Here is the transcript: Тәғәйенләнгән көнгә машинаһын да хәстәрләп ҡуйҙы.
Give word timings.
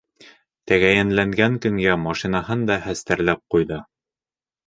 Тәғәйенләнгән 0.69 1.59
көнгә 1.65 1.97
машинаһын 2.07 2.63
да 2.71 2.77
хәстәрләп 2.87 3.43
ҡуйҙы. 3.57 3.77